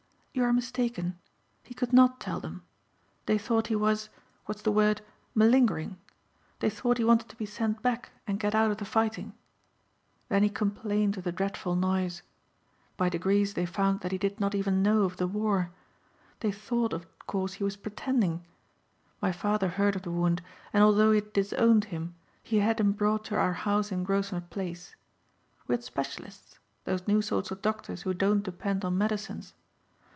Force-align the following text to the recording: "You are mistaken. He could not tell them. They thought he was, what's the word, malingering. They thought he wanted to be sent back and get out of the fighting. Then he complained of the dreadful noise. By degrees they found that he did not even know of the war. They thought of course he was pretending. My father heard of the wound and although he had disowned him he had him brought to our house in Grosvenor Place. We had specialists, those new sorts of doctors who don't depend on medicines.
"You 0.33 0.45
are 0.45 0.53
mistaken. 0.53 1.19
He 1.61 1.73
could 1.73 1.91
not 1.91 2.21
tell 2.21 2.39
them. 2.39 2.63
They 3.25 3.37
thought 3.37 3.67
he 3.67 3.75
was, 3.75 4.09
what's 4.45 4.61
the 4.61 4.71
word, 4.71 5.01
malingering. 5.35 5.97
They 6.61 6.69
thought 6.69 6.97
he 6.97 7.03
wanted 7.03 7.27
to 7.29 7.35
be 7.35 7.45
sent 7.45 7.81
back 7.81 8.11
and 8.25 8.39
get 8.39 8.55
out 8.55 8.71
of 8.71 8.77
the 8.77 8.85
fighting. 8.85 9.33
Then 10.29 10.41
he 10.41 10.49
complained 10.49 11.17
of 11.17 11.25
the 11.25 11.33
dreadful 11.33 11.75
noise. 11.75 12.23
By 12.95 13.09
degrees 13.09 13.53
they 13.55 13.65
found 13.65 13.99
that 13.99 14.13
he 14.13 14.17
did 14.17 14.39
not 14.39 14.55
even 14.55 14.81
know 14.81 15.03
of 15.03 15.17
the 15.17 15.27
war. 15.27 15.71
They 16.39 16.51
thought 16.51 16.93
of 16.93 17.05
course 17.27 17.55
he 17.55 17.65
was 17.65 17.75
pretending. 17.75 18.45
My 19.21 19.33
father 19.33 19.67
heard 19.67 19.97
of 19.97 20.03
the 20.03 20.11
wound 20.11 20.41
and 20.71 20.81
although 20.81 21.11
he 21.11 21.19
had 21.19 21.33
disowned 21.33 21.85
him 21.91 22.15
he 22.41 22.59
had 22.61 22.79
him 22.79 22.93
brought 22.93 23.25
to 23.25 23.35
our 23.35 23.53
house 23.53 23.91
in 23.91 24.05
Grosvenor 24.05 24.47
Place. 24.49 24.95
We 25.67 25.73
had 25.73 25.83
specialists, 25.83 26.57
those 26.85 27.05
new 27.05 27.21
sorts 27.21 27.51
of 27.51 27.61
doctors 27.61 28.03
who 28.03 28.13
don't 28.13 28.43
depend 28.43 28.85
on 28.85 28.97
medicines. 28.97 29.53